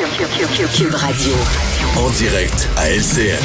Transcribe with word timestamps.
Cube 0.00 0.94
Radio. 0.94 1.34
En 1.98 2.08
direct 2.08 2.70
à 2.78 2.88
LCN. 2.88 3.36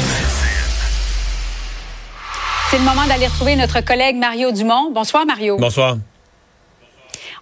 C'est 2.70 2.78
le 2.78 2.82
moment 2.82 3.04
d'aller 3.06 3.26
retrouver 3.26 3.56
notre 3.56 3.82
collègue 3.82 4.16
Mario 4.16 4.52
Dumont. 4.52 4.90
Bonsoir, 4.90 5.26
Mario. 5.26 5.58
Bonsoir. 5.58 5.98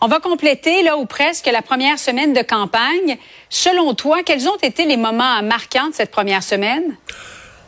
On 0.00 0.08
va 0.08 0.18
compléter, 0.18 0.82
là, 0.82 0.96
ou 0.96 1.06
presque, 1.06 1.46
la 1.46 1.62
première 1.62 2.00
semaine 2.00 2.32
de 2.32 2.42
campagne. 2.42 3.16
Selon 3.50 3.94
toi, 3.94 4.24
quels 4.24 4.48
ont 4.48 4.56
été 4.56 4.84
les 4.84 4.96
moments 4.96 5.44
marquants 5.44 5.90
de 5.90 5.94
cette 5.94 6.10
première 6.10 6.42
semaine? 6.42 6.96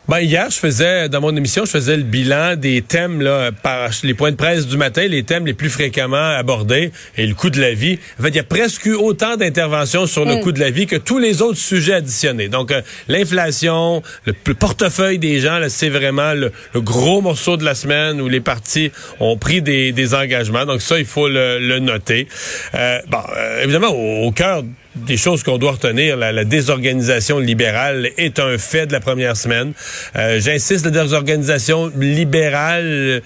Ben, 0.08 0.20
hier, 0.20 0.48
je 0.50 0.58
faisais, 0.58 1.08
dans 1.08 1.20
mon 1.20 1.34
émission, 1.34 1.64
je 1.64 1.72
faisais 1.72 1.96
le 1.96 2.04
bilan 2.04 2.54
des 2.54 2.80
thèmes, 2.80 3.20
là, 3.20 3.50
par 3.50 3.90
les 4.04 4.14
points 4.14 4.30
de 4.30 4.36
presse 4.36 4.68
du 4.68 4.76
matin, 4.76 5.04
les 5.08 5.24
thèmes 5.24 5.46
les 5.46 5.52
plus 5.52 5.68
fréquemment 5.68 6.16
abordés 6.16 6.92
et 7.16 7.26
le 7.26 7.34
coût 7.34 7.50
de 7.50 7.60
la 7.60 7.74
vie. 7.74 7.98
En 8.20 8.22
fait, 8.22 8.28
il 8.28 8.36
y 8.36 8.38
a 8.38 8.44
presque 8.44 8.86
eu 8.86 8.94
autant 8.94 9.36
d'interventions 9.36 10.06
sur 10.06 10.24
le 10.24 10.36
mm. 10.36 10.40
coût 10.42 10.52
de 10.52 10.60
la 10.60 10.70
vie 10.70 10.86
que 10.86 10.94
tous 10.94 11.18
les 11.18 11.42
autres 11.42 11.58
sujets 11.58 11.94
additionnés. 11.94 12.46
Donc, 12.46 12.70
euh, 12.70 12.82
l'inflation, 13.08 14.00
le, 14.26 14.32
portefeuille 14.54 15.18
des 15.18 15.40
gens, 15.40 15.58
c'est 15.68 15.88
vraiment 15.88 16.34
le, 16.34 16.52
gros 16.76 17.20
morceau 17.20 17.56
de 17.56 17.64
la 17.64 17.74
semaine 17.74 18.20
où 18.20 18.28
les 18.28 18.40
partis 18.40 18.92
ont 19.18 19.36
pris 19.36 19.60
des, 19.60 19.90
des 19.90 20.14
engagements. 20.14 20.66
Donc, 20.66 20.82
ça, 20.82 21.00
il 21.00 21.04
faut 21.04 21.28
le, 21.28 21.80
noter. 21.80 22.28
Euh, 22.76 23.00
bon, 23.08 23.22
euh, 23.36 23.64
évidemment, 23.64 23.88
au, 23.88 24.28
au 24.28 24.30
cœur 24.30 24.62
des 24.96 25.16
choses 25.16 25.42
qu'on 25.42 25.58
doit 25.58 25.72
retenir. 25.72 26.16
La, 26.16 26.44
désorganisation 26.44 27.38
libérale 27.38 28.10
est 28.16 28.38
un 28.38 28.58
fait 28.58 28.86
de 28.86 28.92
la 28.92 29.00
première 29.00 29.36
semaine. 29.36 29.72
Euh, 30.16 30.40
J'insiste, 30.40 30.84
la 30.84 30.90
désorganisation 30.90 31.90
libérale 31.96 33.22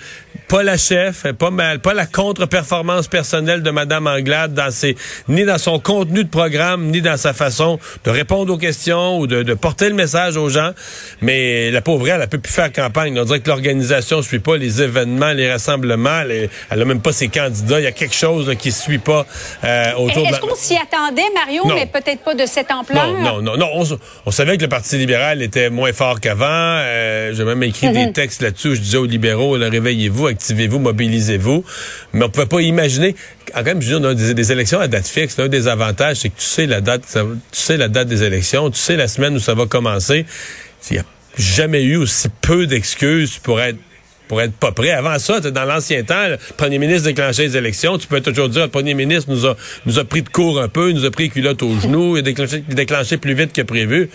pas 0.48 0.62
la 0.62 0.76
chef, 0.76 1.26
pas 1.38 1.50
mal, 1.50 1.78
pas 1.78 1.94
la 1.94 2.06
contre-performance 2.06 3.08
personnelle 3.08 3.62
de 3.62 3.70
Madame 3.70 4.06
Anglade 4.06 4.52
dans 4.52 4.70
ses, 4.70 4.96
ni 5.28 5.44
dans 5.44 5.58
son 5.58 5.78
contenu 5.78 6.24
de 6.24 6.28
programme, 6.28 6.86
ni 6.86 7.00
dans 7.00 7.16
sa 7.16 7.32
façon 7.32 7.78
de 8.04 8.10
répondre 8.10 8.52
aux 8.52 8.58
questions 8.58 9.18
ou 9.18 9.26
de, 9.26 9.42
de 9.42 9.54
porter 9.54 9.88
le 9.88 9.94
message 9.94 10.36
aux 10.36 10.48
gens. 10.48 10.70
Mais 11.20 11.70
la 11.70 11.80
pauvre 11.82 12.08
elle, 12.08 12.20
elle 12.20 12.28
peut 12.28 12.38
plus 12.38 12.52
faire 12.52 12.72
campagne. 12.72 13.18
On 13.18 13.24
dirait 13.24 13.40
que 13.40 13.48
l'organisation 13.48 14.22
suit 14.22 14.40
pas 14.40 14.56
les 14.56 14.82
événements, 14.82 15.32
les 15.32 15.50
rassemblements. 15.50 16.22
Elle, 16.22 16.50
elle 16.70 16.82
a 16.82 16.84
même 16.84 17.00
pas 17.00 17.12
ses 17.12 17.28
candidats. 17.28 17.80
Il 17.80 17.84
y 17.84 17.86
a 17.88 17.92
quelque 17.92 18.14
chose 18.14 18.52
qui 18.58 18.72
suit 18.72 18.98
pas 18.98 19.26
euh, 19.64 19.92
autour 19.94 20.26
de 20.26 20.30
la... 20.30 20.30
Est-ce 20.30 20.40
qu'on 20.40 20.54
s'y 20.54 20.76
attendait, 20.76 21.22
Mario, 21.34 21.62
mais 21.66 21.86
peut-être 21.86 22.22
pas 22.24 22.34
de 22.34 22.46
cette 22.46 22.70
ampleur? 22.70 23.06
Non, 23.06 23.40
non, 23.40 23.42
non, 23.42 23.56
non. 23.56 23.98
On, 24.26 24.30
savait 24.30 24.56
que 24.56 24.62
le 24.62 24.68
Parti 24.68 24.96
libéral 24.96 25.42
était 25.42 25.70
moins 25.70 25.92
fort 25.92 26.20
qu'avant. 26.20 26.46
Euh, 26.48 27.32
J'ai 27.34 27.44
même 27.44 27.62
écrit 27.62 27.90
des 27.90 28.06
mhm. 28.06 28.12
textes 28.12 28.42
là-dessus. 28.42 28.76
Je 28.76 28.80
disais 28.80 28.98
aux 28.98 29.06
libéraux, 29.06 29.52
réveillez-vous, 29.52 30.19
activez-vous, 30.26 30.78
mobilisez-vous. 30.78 31.64
Mais 32.12 32.24
on 32.24 32.30
pouvait 32.30 32.46
pas 32.46 32.60
imaginer. 32.60 33.14
Quand 33.52 33.62
même, 33.62 33.82
je 33.82 33.94
veux 33.94 34.14
dire, 34.14 34.34
des, 34.34 34.52
élections 34.52 34.80
à 34.80 34.88
date 34.88 35.06
fixe, 35.06 35.36
l'un 35.38 35.48
des 35.48 35.68
avantages, 35.68 36.18
c'est 36.18 36.28
que 36.30 36.38
tu 36.38 36.46
sais 36.46 36.66
la 36.66 36.80
date, 36.80 37.02
tu 37.12 37.18
sais 37.52 37.76
la 37.76 37.88
date 37.88 38.08
des 38.08 38.22
élections, 38.22 38.70
tu 38.70 38.78
sais 38.78 38.96
la 38.96 39.08
semaine 39.08 39.34
où 39.34 39.40
ça 39.40 39.54
va 39.54 39.66
commencer. 39.66 40.26
Il 40.90 40.94
n'y 40.94 40.98
a 40.98 41.04
jamais 41.36 41.82
eu 41.82 41.96
aussi 41.96 42.28
peu 42.40 42.66
d'excuses 42.66 43.38
pour 43.38 43.60
être 43.60 43.78
pour 44.30 44.40
être 44.40 44.52
pas 44.52 44.70
prêt. 44.70 44.92
Avant 44.92 45.18
ça, 45.18 45.40
dans 45.40 45.64
l'ancien 45.64 46.04
temps, 46.04 46.28
le 46.28 46.38
premier 46.56 46.78
ministre 46.78 47.08
déclenchait 47.08 47.42
les 47.42 47.56
élections. 47.56 47.98
Tu 47.98 48.06
peux 48.06 48.20
toujours 48.20 48.48
dire, 48.48 48.62
le 48.62 48.68
premier 48.68 48.94
ministre 48.94 49.28
nous 49.28 49.44
a, 49.44 49.56
nous 49.86 49.98
a 49.98 50.04
pris 50.04 50.22
de 50.22 50.28
court 50.28 50.60
un 50.60 50.68
peu, 50.68 50.92
nous 50.92 51.04
a 51.04 51.10
pris 51.10 51.30
culotte 51.30 51.64
aux 51.64 51.80
genoux, 51.80 52.16
il 52.16 52.20
a 52.20 52.22
déclenché, 52.22 52.62
déclenché 52.68 53.16
plus 53.16 53.34
vite 53.34 53.52
que 53.52 53.62
prévu. 53.62 54.08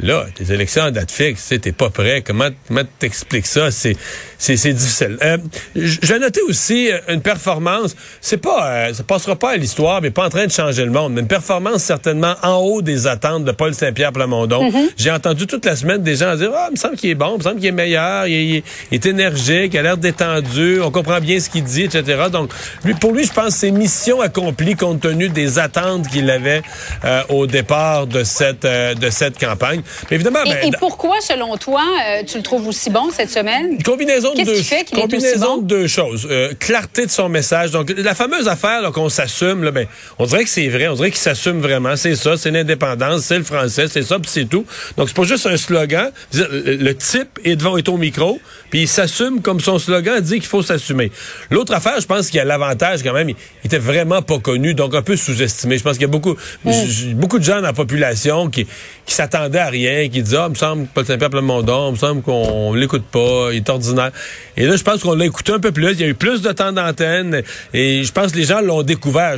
Là, 0.00 0.26
tes 0.34 0.52
élections 0.52 0.84
à 0.84 0.90
date 0.90 1.10
fixe, 1.10 1.52
t'es 1.60 1.72
pas 1.72 1.90
prêt. 1.90 2.22
Comment, 2.22 2.48
comment 2.66 2.82
t'expliques 2.98 3.46
ça? 3.46 3.70
C'est, 3.70 3.96
c'est, 4.38 4.56
c'est 4.56 4.72
difficile. 4.72 5.18
Euh, 5.22 5.36
je 5.76 6.06
vais 6.06 6.18
noter 6.18 6.40
aussi 6.42 6.90
euh, 6.90 6.98
une 7.08 7.20
performance. 7.20 7.94
C'est 8.20 8.38
pas, 8.38 8.66
euh, 8.66 8.94
ça 8.94 9.04
passera 9.04 9.36
pas 9.36 9.50
à 9.50 9.56
l'histoire, 9.56 10.00
mais 10.02 10.10
pas 10.10 10.26
en 10.26 10.30
train 10.30 10.46
de 10.46 10.50
changer 10.50 10.84
le 10.84 10.90
monde. 10.90 11.12
Mais 11.12 11.20
une 11.20 11.28
performance 11.28 11.82
certainement 11.84 12.34
en 12.42 12.56
haut 12.56 12.82
des 12.82 13.06
attentes 13.06 13.44
de 13.44 13.52
Paul 13.52 13.74
Saint-Pierre 13.74 14.12
Plamondon. 14.12 14.70
Mm-hmm. 14.70 14.90
J'ai 14.96 15.10
entendu 15.10 15.46
toute 15.46 15.64
la 15.64 15.76
semaine 15.76 16.02
des 16.02 16.16
gens 16.16 16.34
dire, 16.34 16.50
ah, 16.54 16.66
il 16.70 16.72
me 16.72 16.76
semble 16.76 16.96
qu'il 16.96 17.10
est 17.10 17.14
bon, 17.14 17.34
il 17.34 17.38
me 17.38 17.42
semble 17.42 17.60
qu'il 17.60 17.68
est 17.68 17.72
meilleur, 17.72 18.26
il, 18.26 18.62
est 18.90 19.06
énergique, 19.06 19.74
il 19.74 19.78
a 19.78 19.82
l'air 19.82 19.96
détendu, 19.96 20.80
on 20.80 20.90
comprend 20.90 21.20
bien 21.20 21.38
ce 21.38 21.50
qu'il 21.50 21.64
dit, 21.64 21.82
etc. 21.82 22.24
Donc, 22.32 22.50
lui, 22.84 22.94
pour 22.94 23.12
lui, 23.12 23.24
je 23.24 23.32
pense, 23.32 23.54
c'est 23.54 23.70
mission 23.70 24.20
accomplie 24.20 24.74
compte 24.74 25.02
tenu 25.02 25.28
des 25.28 25.58
attentes 25.58 26.08
qu'il 26.08 26.28
avait 26.30 26.62
euh, 27.04 27.22
au 27.28 27.46
départ 27.46 28.06
de 28.06 28.24
cette, 28.24 28.64
de 28.64 29.10
cette 29.10 29.38
campagne 29.38 29.81
évidemment, 30.10 30.44
et, 30.44 30.50
ben, 30.50 30.72
pourquoi, 30.78 31.20
selon 31.20 31.56
toi, 31.56 31.82
euh, 32.06 32.22
tu 32.26 32.36
le 32.36 32.42
trouves 32.42 32.66
aussi 32.68 32.90
bon 32.90 33.10
cette 33.10 33.30
semaine? 33.30 33.72
Une 33.72 33.82
combinaison 33.82 34.34
de 34.34 34.42
deux, 34.42 34.60
combinaison 34.94 35.58
de 35.58 35.66
deux 35.66 35.86
choses. 35.86 36.26
Euh, 36.30 36.52
clarté 36.58 37.06
de 37.06 37.10
son 37.10 37.28
message. 37.28 37.70
Donc, 37.70 37.92
la 37.96 38.14
fameuse 38.14 38.48
affaire 38.48 38.90
qu'on 38.92 39.08
s'assume, 39.08 39.70
ben, 39.70 39.86
on 40.18 40.26
dirait 40.26 40.44
que 40.44 40.50
c'est 40.50 40.68
vrai, 40.68 40.88
on 40.88 40.94
dirait 40.94 41.10
qu'il 41.10 41.20
s'assume 41.20 41.60
vraiment. 41.60 41.96
C'est 41.96 42.16
ça, 42.16 42.36
c'est 42.36 42.50
l'indépendance, 42.50 43.22
c'est 43.22 43.38
le 43.38 43.44
français, 43.44 43.86
c'est 43.88 44.02
ça, 44.02 44.18
puis 44.18 44.30
c'est 44.30 44.48
tout. 44.48 44.64
Donc, 44.96 45.08
c'est 45.08 45.16
pas 45.16 45.24
juste 45.24 45.46
un 45.46 45.56
slogan. 45.56 46.10
Le 46.32 46.92
type 46.92 47.38
est 47.44 47.56
devant, 47.56 47.76
est 47.76 47.88
au 47.88 47.96
micro, 47.96 48.40
puis 48.70 48.82
il 48.82 48.88
s'assume 48.88 49.42
comme 49.42 49.60
son 49.60 49.78
slogan 49.78 50.20
dit 50.20 50.36
qu'il 50.36 50.46
faut 50.46 50.62
s'assumer. 50.62 51.12
L'autre 51.50 51.74
affaire, 51.74 52.00
je 52.00 52.06
pense 52.06 52.28
qu'il 52.28 52.36
y 52.36 52.40
a 52.40 52.44
l'avantage 52.44 53.02
quand 53.02 53.12
même, 53.12 53.28
il, 53.28 53.36
était 53.64 53.78
vraiment 53.78 54.22
pas 54.22 54.38
connu, 54.38 54.74
donc 54.74 54.94
un 54.94 55.02
peu 55.02 55.16
sous-estimé. 55.16 55.78
Je 55.78 55.82
pense 55.82 55.94
qu'il 55.94 56.02
y 56.02 56.04
a 56.04 56.08
beaucoup, 56.08 56.36
mm. 56.64 57.14
beaucoup 57.14 57.38
de 57.38 57.44
gens 57.44 57.56
dans 57.56 57.68
la 57.68 57.72
population 57.72 58.50
qui, 58.50 58.66
qui 59.06 59.14
s'attendaient 59.14 59.58
à 59.58 59.70
rien, 59.72 60.08
qui 60.08 60.22
disaient, 60.22 60.36
ah, 60.36 60.46
il 60.46 60.50
me 60.50 60.56
semble 60.56 60.84
que 60.84 60.90
Paul 60.94 61.06
Saint-Pierre 61.06 61.30
Plamondon, 61.30 61.88
il 61.88 61.92
me 61.92 61.98
semble 61.98 62.22
qu'on 62.22 62.74
l'écoute 62.74 63.04
pas, 63.10 63.48
il 63.50 63.56
est 63.56 63.68
ordinaire. 63.68 64.12
Et 64.56 64.66
là, 64.66 64.76
je 64.76 64.82
pense 64.82 65.02
qu'on 65.02 65.14
l'a 65.14 65.24
écouté 65.24 65.52
un 65.52 65.58
peu 65.58 65.72
plus, 65.72 65.92
il 65.92 66.00
y 66.00 66.04
a 66.04 66.08
eu 66.08 66.14
plus 66.14 66.42
de 66.42 66.52
temps 66.52 66.72
d'antenne, 66.72 67.42
et 67.74 68.04
je 68.04 68.12
pense 68.12 68.32
que 68.32 68.36
les 68.36 68.44
gens 68.44 68.60
l'ont 68.60 68.82
découvert 68.82 69.36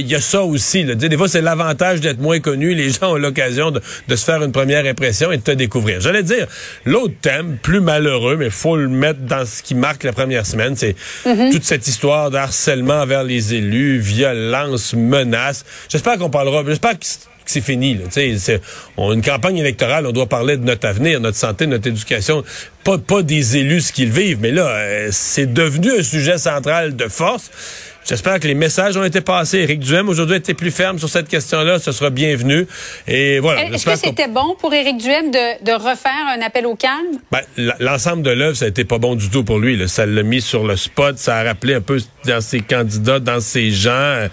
il 0.00 0.06
y 0.06 0.14
a 0.14 0.20
ça 0.20 0.42
aussi. 0.42 0.84
Là. 0.84 0.94
Des 0.94 1.16
fois, 1.16 1.28
c'est 1.28 1.40
l'avantage 1.40 2.00
d'être 2.00 2.20
moins 2.20 2.40
connu. 2.40 2.74
Les 2.74 2.90
gens 2.90 3.12
ont 3.12 3.16
l'occasion 3.16 3.70
de, 3.70 3.80
se 4.08 4.24
faire 4.24 4.42
une 4.42 4.52
première 4.52 4.86
impression 4.86 5.32
et 5.32 5.38
de 5.38 5.42
te 5.42 5.50
découvrir. 5.50 6.00
J'allais 6.00 6.22
dire, 6.22 6.46
l'autre 6.84 7.14
thème, 7.20 7.58
plus 7.62 7.80
malheureux, 7.80 8.36
mais 8.36 8.50
faut 8.50 8.76
le 8.76 8.88
mettre 8.88 9.20
dans 9.20 9.44
ce 9.44 9.62
qui 9.62 9.74
marque 9.74 10.04
la 10.04 10.12
première 10.12 10.46
semaine, 10.46 10.76
c'est 10.76 10.96
mm-hmm. 11.26 11.52
toute 11.52 11.64
cette 11.64 11.86
histoire 11.86 12.30
d'harcèlement 12.30 13.00
envers 13.00 13.24
les 13.24 13.54
élus, 13.54 13.98
violence, 13.98 14.94
menaces. 14.94 15.64
J'espère 15.88 16.18
qu'on 16.18 16.30
parlera, 16.30 16.62
j'espère 16.66 16.98
que 16.98 17.06
c'est 17.52 17.60
fini. 17.60 17.94
Là. 17.94 18.04
On, 18.96 19.12
une 19.12 19.22
campagne 19.22 19.58
électorale, 19.58 20.06
on 20.06 20.12
doit 20.12 20.26
parler 20.26 20.56
de 20.56 20.64
notre 20.64 20.86
avenir, 20.86 21.20
notre 21.20 21.36
santé, 21.36 21.66
notre 21.66 21.88
éducation, 21.88 22.42
pas, 22.84 22.98
pas 22.98 23.22
des 23.22 23.56
élus 23.56 23.82
ce 23.82 23.92
qu'ils 23.92 24.10
vivent, 24.10 24.38
mais 24.40 24.50
là, 24.50 24.66
euh, 24.66 25.08
c'est 25.12 25.52
devenu 25.52 25.90
un 25.98 26.02
sujet 26.02 26.38
central 26.38 26.96
de 26.96 27.08
force. 27.08 27.50
J'espère 28.04 28.40
que 28.40 28.48
les 28.48 28.54
messages 28.54 28.96
ont 28.96 29.04
été 29.04 29.20
passés. 29.20 29.58
Éric 29.58 29.80
Duhem 29.80 30.08
aujourd'hui 30.08 30.34
a 30.34 30.38
été 30.38 30.54
plus 30.54 30.72
ferme 30.72 30.98
sur 30.98 31.08
cette 31.08 31.28
question-là. 31.28 31.78
Ce 31.78 31.92
sera 31.92 32.10
bienvenu. 32.10 32.66
Et 33.06 33.38
voilà. 33.38 33.64
Est-ce 33.66 33.86
que 33.86 33.96
c'était 33.96 34.28
bon 34.28 34.56
pour 34.60 34.74
Éric 34.74 34.98
Duhem 34.98 35.30
de, 35.30 35.64
de, 35.64 35.72
refaire 35.72 36.26
un 36.36 36.40
appel 36.42 36.66
au 36.66 36.74
calme? 36.74 37.18
Ben, 37.30 37.42
L'ensemble 37.78 38.22
de 38.22 38.30
l'œuvre, 38.30 38.56
ça 38.56 38.64
a 38.64 38.68
été 38.68 38.84
pas 38.84 38.98
bon 38.98 39.14
du 39.14 39.30
tout 39.30 39.44
pour 39.44 39.58
lui. 39.58 39.76
Là. 39.76 39.86
Ça 39.86 40.04
l'a 40.04 40.22
mis 40.24 40.40
sur 40.40 40.66
le 40.66 40.76
spot. 40.76 41.16
Ça 41.18 41.36
a 41.36 41.44
rappelé 41.44 41.74
un 41.74 41.80
peu 41.80 42.00
dans 42.26 42.40
ses 42.40 42.60
candidats, 42.60 43.20
dans 43.20 43.40
ses 43.40 43.70
gens. 43.70 44.26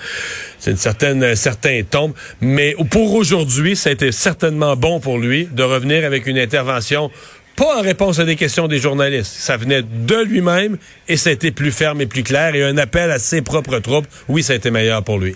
C'est 0.57 0.71
une 0.71 0.77
certaine, 0.77 1.23
un 1.23 1.35
certain 1.35 1.81
tombe. 1.89 2.13
Mais 2.41 2.75
pour 2.89 3.13
aujourd'hui, 3.13 3.75
ça 3.75 3.89
a 3.89 3.93
été 3.93 4.11
certainement 4.11 4.75
bon 4.75 4.99
pour 4.99 5.19
lui 5.19 5.47
de 5.51 5.63
revenir 5.63 6.05
avec 6.05 6.25
une 6.25 6.39
intervention 6.39 7.11
pas 7.59 7.77
en 7.77 7.81
réponse 7.81 8.19
à 8.19 8.23
des 8.23 8.37
questions 8.37 8.69
des 8.69 8.79
journalistes. 8.79 9.33
Ça 9.37 9.57
venait 9.57 9.81
de 9.81 10.15
lui-même 10.23 10.77
et 11.09 11.17
ça 11.17 11.29
a 11.29 11.33
été 11.33 11.51
plus 11.51 11.73
ferme 11.73 11.99
et 11.99 12.05
plus 12.05 12.23
clair 12.23 12.55
et 12.55 12.63
un 12.63 12.77
appel 12.77 13.11
à 13.11 13.19
ses 13.19 13.41
propres 13.41 13.79
troupes. 13.79 14.07
Oui, 14.29 14.43
ça 14.43 14.53
a 14.53 14.55
été 14.55 14.71
meilleur 14.71 15.03
pour 15.03 15.17
lui. 15.17 15.35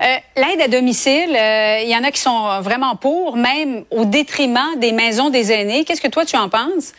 Euh, 0.00 0.16
l'aide 0.36 0.60
à 0.64 0.68
domicile, 0.68 1.28
il 1.28 1.36
euh, 1.36 1.80
y 1.82 1.96
en 1.96 2.04
a 2.04 2.12
qui 2.12 2.20
sont 2.20 2.60
vraiment 2.62 2.94
pour, 2.94 3.36
même 3.36 3.82
au 3.90 4.04
détriment 4.04 4.78
des 4.78 4.92
maisons 4.92 5.28
des 5.28 5.50
aînés. 5.50 5.84
Qu'est-ce 5.84 6.00
que 6.00 6.08
toi 6.08 6.24
tu 6.24 6.36
en 6.36 6.48
penses? 6.48 6.92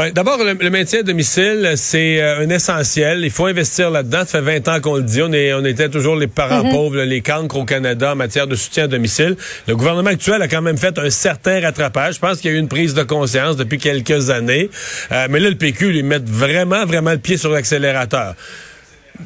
Ben, 0.00 0.12
D'abord, 0.12 0.38
le, 0.42 0.70
maintien 0.70 1.00
à 1.00 1.02
domicile, 1.02 1.74
c'est 1.76 2.22
euh, 2.22 2.40
un 2.40 2.48
essentiel. 2.48 3.20
Il 3.22 3.30
faut 3.30 3.44
investir 3.44 3.90
là-dedans. 3.90 4.22
Ça 4.24 4.42
fait 4.42 4.58
20 4.60 4.68
ans 4.68 4.80
qu'on 4.80 4.96
le 4.96 5.02
dit. 5.02 5.20
On, 5.20 5.30
est, 5.30 5.52
on 5.52 5.62
était 5.62 5.90
toujours 5.90 6.16
les 6.16 6.26
parents 6.26 6.64
mhm. 6.64 6.70
pauvres, 6.70 7.02
les 7.02 7.20
cancres 7.20 7.58
au 7.58 7.66
Canada 7.66 8.12
en 8.12 8.16
matière 8.16 8.46
de 8.46 8.54
soutien 8.54 8.84
à 8.84 8.86
domicile. 8.86 9.36
Le 9.68 9.76
gouvernement 9.76 10.08
actuel 10.08 10.40
a 10.40 10.48
quand 10.48 10.62
même 10.62 10.78
fait 10.78 10.98
un 10.98 11.10
certain 11.10 11.60
rattrapage. 11.60 12.14
Je 12.14 12.18
pense 12.18 12.38
qu'il 12.38 12.50
y 12.50 12.54
a 12.54 12.56
eu 12.56 12.60
une 12.60 12.68
prise 12.68 12.94
de 12.94 13.02
conscience 13.02 13.58
depuis 13.58 13.76
quelques 13.76 14.30
années. 14.30 14.70
Euh, 15.12 15.26
mais 15.28 15.38
là, 15.38 15.50
le 15.50 15.56
PQ 15.56 15.92
lui 15.92 16.02
met 16.02 16.22
vraiment, 16.24 16.86
vraiment 16.86 17.12
le 17.12 17.18
pied 17.18 17.36
sur 17.36 17.50
l'accélérateur 17.50 18.36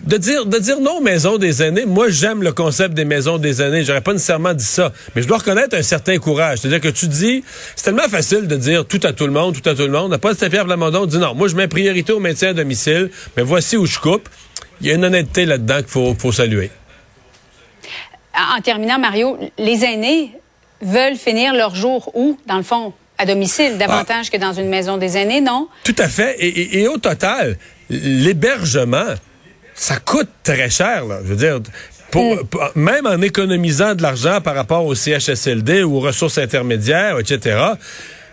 de 0.07 0.17
dire 0.17 0.47
de 0.47 0.59
dire 0.59 0.81
non 0.81 0.99
aux 0.99 1.01
maisons 1.01 1.39
des 1.39 1.63
aînés, 1.63 1.87
moi 1.87 2.09
j'aime 2.09 2.43
le 2.43 2.53
concept 2.53 2.95
des 2.95 3.05
maisons 3.05 3.39
des 3.39 3.63
aînés, 3.63 3.85
j'aurais 3.85 4.01
pas 4.01 4.13
nécessairement 4.13 4.53
dit 4.53 4.65
ça, 4.65 4.93
mais 5.15 5.23
je 5.23 5.29
dois 5.29 5.39
reconnaître 5.39 5.77
un 5.77 5.83
certain 5.83 6.19
courage, 6.19 6.59
c'est-à-dire 6.59 6.81
que 6.81 6.89
tu 6.89 7.09
dis 7.09 7.45
c'est 7.77 7.85
tellement 7.85 8.09
facile 8.09 8.47
de 8.47 8.57
dire 8.57 8.87
tout 8.87 9.01
à 9.03 9.13
tout 9.13 9.27
le 9.27 9.33
monde, 9.33 9.61
tout 9.61 9.69
à 9.69 9.75
tout 9.75 9.83
le 9.83 9.91
monde, 9.93 10.17
pas 10.19 10.35
Saint-Pierre 10.35 10.65
Plamondon 10.65 11.07
dit 11.07 11.19
non, 11.19 11.35
moi 11.35 11.49
je 11.49 11.57
mets 11.57 11.69
priorité 11.69 12.13
au 12.13 12.21
maintien 12.21 12.51
à 12.51 12.53
domicile, 12.53 13.11
mais 13.37 13.43
voici 13.43 13.77
où 13.77 13.87
je 13.87 13.99
coupe. 13.99 14.29
Il 14.81 14.89
y 14.89 14.91
a 14.91 14.95
une 14.95 15.05
honnêteté 15.05 15.47
là-dedans 15.47 15.77
qu'il 15.79 15.87
faut, 15.87 16.15
faut 16.19 16.33
saluer. 16.33 16.71
En 18.57 18.61
terminant 18.61 18.99
Mario, 18.99 19.39
les 19.57 19.85
aînés 19.85 20.33
veulent 20.83 21.17
finir 21.17 21.55
leur 21.55 21.75
jour 21.75 22.11
où 22.15 22.39
dans 22.47 22.57
le 22.57 22.65
fond? 22.65 22.93
À 23.17 23.27
domicile 23.27 23.79
davantage 23.79 24.29
que 24.29 24.37
dans 24.37 24.53
une 24.53 24.69
maison 24.69 24.97
des 24.97 25.17
aînés, 25.17 25.41
non? 25.41 25.69
Tout 25.85 25.95
à 25.99 26.09
fait. 26.09 26.37
Et, 26.41 26.81
et 26.81 26.89
au 26.89 26.99
total, 26.99 27.57
l'hébergement 27.89 29.15
ça 29.75 29.97
coûte 29.97 30.29
très 30.43 30.71
cher. 30.71 31.05
Là. 31.05 31.19
Je 31.25 31.29
veux 31.29 31.37
dire, 31.37 31.61
pour, 32.11 32.39
même 32.75 33.07
en 33.07 33.21
économisant 33.21 33.95
de 33.95 34.03
l'argent 34.03 34.41
par 34.41 34.55
rapport 34.55 34.85
au 34.87 34.95
CHSLD 34.95 35.83
ou 35.83 35.97
aux 35.97 36.01
ressources 36.01 36.39
intermédiaires, 36.39 37.19
etc., 37.19 37.75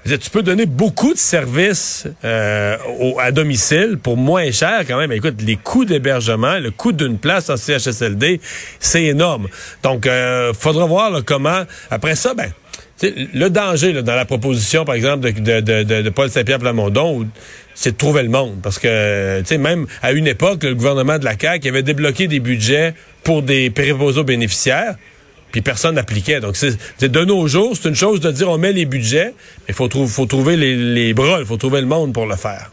tu 0.04 0.30
peux 0.32 0.42
donner 0.42 0.66
beaucoup 0.66 1.14
de 1.14 1.20
services 1.20 2.08
euh, 2.24 2.78
à 3.20 3.32
domicile 3.32 4.00
pour 4.02 4.18
moins 4.18 4.52
cher 4.52 4.82
quand 4.88 4.98
même. 4.98 5.12
Écoute, 5.12 5.36
les 5.42 5.58
coûts 5.58 5.86
d'hébergement, 5.86 6.58
le 6.58 6.72
coût 6.72 6.92
d'une 6.92 7.20
place 7.20 7.50
en 7.50 7.58
CHSLD, 7.58 8.42
c'est 8.80 9.04
énorme. 9.04 9.48
Donc, 9.84 10.08
euh, 10.08 10.54
faudra 10.54 10.86
voir 10.86 11.24
comment. 11.24 11.64
Après 11.92 12.16
ça, 12.16 12.34
ben, 12.34 12.52
le 13.02 13.50
danger 13.50 13.94
dans 14.02 14.16
la 14.16 14.26
proposition, 14.26 14.86
par 14.86 14.96
exemple, 14.96 15.32
de, 15.32 15.60
de, 15.60 15.84
de, 15.84 16.02
de 16.02 16.10
Paul 16.10 16.30
Saint-Pierre 16.30 16.60
Plamondon, 16.60 17.28
c'est 17.74 17.94
de 17.94 17.98
trouver 17.98 18.24
le 18.24 18.30
monde. 18.30 18.60
Parce 18.62 18.80
que, 18.80 19.40
tu 19.42 19.48
sais, 19.48 19.58
même 19.58 19.88
à 20.02 20.12
une 20.12 20.28
époque, 20.28 20.64
le 20.64 20.76
gouvernement 20.76 21.18
de 21.18 21.26
la 21.26 21.38
CAQ 21.38 21.68
avait 21.68 21.84
débloqué 21.84 22.28
des 22.28 22.40
budgets 22.40 22.94
pour 23.24 23.42
des 23.42 23.70
préposés 23.70 24.24
bénéficiaires 24.24 24.96
puis 25.52 25.62
personne 25.62 25.96
n'appliquait. 25.96 26.40
Donc, 26.40 26.56
c'est 26.56 27.12
de 27.12 27.26
nos 27.26 27.48
jours, 27.48 27.76
c'est 27.76 27.90
une 27.90 27.96
chose 27.96 28.20
de 28.20 28.32
dire 28.32 28.50
on 28.50 28.58
met 28.58 28.72
les 28.72 28.86
budgets, 28.86 29.34
mais 29.60 29.70
il 29.70 29.74
faut, 29.76 29.90
faut 29.90 30.26
trouver 30.26 30.56
les, 30.56 30.76
les 30.76 31.14
bras, 31.14 31.40
il 31.40 31.46
faut 31.46 31.58
trouver 31.58 31.82
le 31.82 31.88
monde 31.88 32.14
pour 32.14 32.26
le 32.26 32.36
faire. 32.36 32.72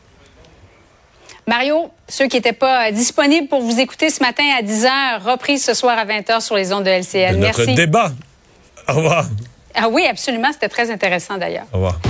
Mario, 1.47 1.91
ceux 2.09 2.29
qui 2.29 2.37
n'étaient 2.37 2.53
pas 2.53 2.93
disponibles 2.93 3.49
pour 3.49 3.63
vous 3.63 3.81
écouter 3.81 4.11
ce 4.11 4.23
matin 4.23 4.45
à 4.59 4.63
10h, 4.63 5.23
reprise 5.25 5.65
ce 5.65 5.75
soir 5.75 5.99
à 5.99 6.05
20h 6.05 6.41
sur 6.41 6.57
les 6.57 6.73
ondes 6.73 6.85
de 6.85 6.91
LCN. 6.91 7.39
Merci. 7.39 7.61
Notre 7.61 7.75
débat. 7.75 8.13
Au 8.87 8.95
revoir. 8.95 9.27
Ah 9.81 9.89
oui, 9.89 10.07
absolument. 10.09 10.49
C'était 10.53 10.69
très 10.69 10.91
intéressant 10.91 11.39
d'ailleurs. 11.39 11.67
Au 11.73 11.77
revoir. 11.77 12.01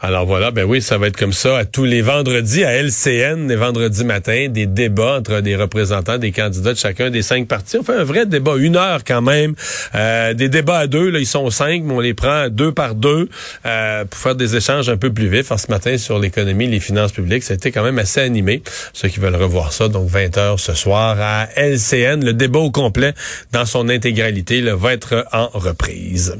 Alors 0.00 0.26
voilà, 0.26 0.52
ben 0.52 0.64
oui, 0.64 0.80
ça 0.80 0.96
va 0.96 1.08
être 1.08 1.16
comme 1.16 1.32
ça 1.32 1.58
à 1.58 1.64
tous 1.64 1.84
les 1.84 2.02
vendredis 2.02 2.62
à 2.62 2.72
LCN, 2.80 3.48
les 3.48 3.56
vendredis 3.56 4.04
matins, 4.04 4.46
des 4.48 4.66
débats 4.66 5.16
entre 5.18 5.40
des 5.40 5.56
représentants, 5.56 6.18
des 6.18 6.30
candidats 6.30 6.72
de 6.72 6.78
chacun 6.78 7.10
des 7.10 7.22
cinq 7.22 7.48
partis. 7.48 7.78
On 7.78 7.82
fait 7.82 7.96
un 7.96 8.04
vrai 8.04 8.24
débat, 8.24 8.54
une 8.58 8.76
heure 8.76 9.00
quand 9.04 9.22
même. 9.22 9.56
Euh, 9.96 10.34
des 10.34 10.48
débats 10.48 10.78
à 10.78 10.86
deux, 10.86 11.10
là, 11.10 11.18
ils 11.18 11.26
sont 11.26 11.50
cinq, 11.50 11.82
mais 11.84 11.94
on 11.94 11.98
les 11.98 12.14
prend 12.14 12.48
deux 12.48 12.70
par 12.70 12.94
deux 12.94 13.28
euh, 13.66 14.04
pour 14.04 14.20
faire 14.20 14.36
des 14.36 14.54
échanges 14.54 14.88
un 14.88 14.96
peu 14.96 15.12
plus 15.12 15.26
vifs. 15.26 15.52
ce 15.56 15.68
matin, 15.68 15.98
sur 15.98 16.20
l'économie, 16.20 16.68
les 16.68 16.78
finances 16.78 17.10
publiques, 17.10 17.42
ça 17.42 17.54
a 17.54 17.56
été 17.56 17.72
quand 17.72 17.82
même 17.82 17.98
assez 17.98 18.20
animé. 18.20 18.62
Ceux 18.92 19.08
qui 19.08 19.18
veulent 19.18 19.34
revoir 19.34 19.72
ça, 19.72 19.88
donc 19.88 20.08
20 20.08 20.38
heures 20.38 20.60
ce 20.60 20.74
soir 20.74 21.16
à 21.20 21.48
LCN. 21.56 22.24
Le 22.24 22.34
débat 22.34 22.60
au 22.60 22.70
complet, 22.70 23.14
dans 23.50 23.66
son 23.66 23.88
intégralité, 23.88 24.60
là, 24.60 24.76
va 24.76 24.92
être 24.92 25.26
en 25.32 25.48
reprise. 25.48 26.36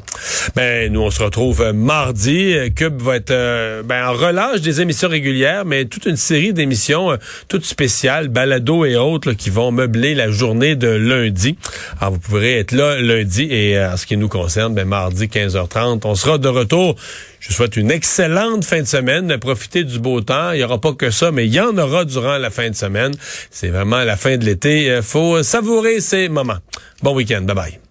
Ben, 0.54 0.92
nous, 0.92 1.00
on 1.00 1.10
se 1.10 1.24
retrouve 1.24 1.72
mardi. 1.72 2.54
Cube 2.76 3.02
va 3.02 3.16
être 3.16 3.47
euh, 3.48 3.82
ben, 3.82 4.06
en 4.06 4.12
relâche 4.12 4.60
des 4.60 4.80
émissions 4.80 5.08
régulières, 5.08 5.64
mais 5.64 5.86
toute 5.86 6.06
une 6.06 6.16
série 6.16 6.52
d'émissions 6.52 7.12
euh, 7.12 7.16
toutes 7.48 7.64
spéciales, 7.64 8.28
balado 8.28 8.84
et 8.84 8.96
autres, 8.96 9.32
qui 9.32 9.50
vont 9.50 9.72
meubler 9.72 10.14
la 10.14 10.30
journée 10.30 10.76
de 10.76 10.88
lundi. 10.88 11.56
Alors, 12.00 12.14
vous 12.14 12.20
pourrez 12.20 12.58
être 12.58 12.72
là 12.72 13.00
lundi 13.00 13.48
et 13.50 13.76
euh, 13.76 13.92
en 13.92 13.96
ce 13.96 14.06
qui 14.06 14.16
nous 14.16 14.28
concerne, 14.28 14.74
ben, 14.74 14.86
mardi 14.86 15.26
15h30, 15.26 16.00
on 16.04 16.14
sera 16.14 16.38
de 16.38 16.48
retour. 16.48 16.96
Je 17.40 17.48
vous 17.48 17.54
souhaite 17.54 17.76
une 17.76 17.90
excellente 17.90 18.64
fin 18.64 18.82
de 18.82 18.86
semaine. 18.86 19.38
Profitez 19.38 19.84
du 19.84 19.98
beau 19.98 20.20
temps. 20.20 20.52
Il 20.52 20.58
n'y 20.58 20.64
aura 20.64 20.80
pas 20.80 20.92
que 20.92 21.10
ça, 21.10 21.30
mais 21.30 21.46
il 21.46 21.54
y 21.54 21.60
en 21.60 21.76
aura 21.78 22.04
durant 22.04 22.36
la 22.38 22.50
fin 22.50 22.68
de 22.68 22.74
semaine. 22.74 23.12
C'est 23.50 23.68
vraiment 23.68 24.04
la 24.04 24.16
fin 24.16 24.36
de 24.36 24.44
l'été. 24.44 24.86
Il 24.96 25.02
faut 25.02 25.42
savourer 25.42 26.00
ces 26.00 26.28
moments. 26.28 26.58
Bon 27.02 27.14
week-end. 27.14 27.42
Bye 27.42 27.54
bye. 27.54 27.87